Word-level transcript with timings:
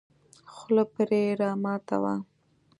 خوله 0.53 0.83
پرې 0.93 1.21
راماته 1.39 1.97
وه. 2.01 2.15